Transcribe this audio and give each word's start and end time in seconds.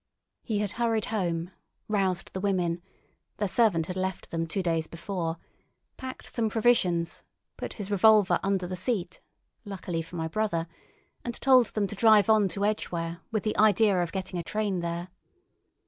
He 0.41 0.57
had 0.57 0.71
hurried 0.81 1.05
home, 1.13 1.51
roused 1.87 2.33
the 2.33 2.39
women—their 2.39 3.47
servant 3.47 3.85
had 3.85 3.95
left 3.95 4.31
them 4.31 4.47
two 4.47 4.63
days 4.63 4.87
before—packed 4.87 6.25
some 6.33 6.49
provisions, 6.49 7.23
put 7.55 7.73
his 7.73 7.91
revolver 7.91 8.39
under 8.41 8.65
the 8.65 8.75
seat—luckily 8.75 10.01
for 10.01 10.15
my 10.15 10.27
brother—and 10.27 11.35
told 11.35 11.67
them 11.75 11.85
to 11.85 11.93
drive 11.93 12.31
on 12.31 12.47
to 12.47 12.65
Edgware, 12.65 13.19
with 13.31 13.43
the 13.43 13.55
idea 13.59 14.01
of 14.01 14.11
getting 14.11 14.39
a 14.39 14.43
train 14.43 14.79
there. 14.79 15.09